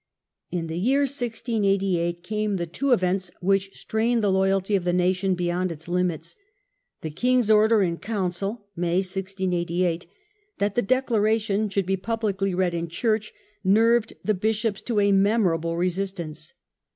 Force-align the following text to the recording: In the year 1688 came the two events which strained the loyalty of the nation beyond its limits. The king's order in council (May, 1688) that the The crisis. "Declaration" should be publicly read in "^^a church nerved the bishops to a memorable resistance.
In 0.49 0.65
the 0.65 0.79
year 0.79 1.01
1688 1.01 2.23
came 2.23 2.55
the 2.55 2.65
two 2.65 2.91
events 2.91 3.29
which 3.39 3.79
strained 3.79 4.23
the 4.23 4.31
loyalty 4.31 4.75
of 4.75 4.83
the 4.83 4.93
nation 4.93 5.35
beyond 5.35 5.71
its 5.71 5.87
limits. 5.87 6.35
The 7.01 7.11
king's 7.11 7.51
order 7.51 7.83
in 7.83 7.97
council 7.97 8.65
(May, 8.75 8.95
1688) 8.95 10.07
that 10.57 10.73
the 10.73 10.81
The 10.81 10.81
crisis. 10.81 10.87
"Declaration" 11.01 11.69
should 11.69 11.85
be 11.85 11.97
publicly 11.97 12.55
read 12.55 12.73
in 12.73 12.87
"^^a 12.87 12.89
church 12.89 13.31
nerved 13.63 14.13
the 14.23 14.33
bishops 14.33 14.81
to 14.81 14.99
a 14.99 15.11
memorable 15.11 15.77
resistance. 15.77 16.53